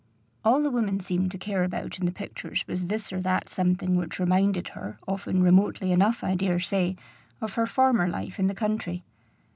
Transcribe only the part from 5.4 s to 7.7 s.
remotely enough I dare say, of her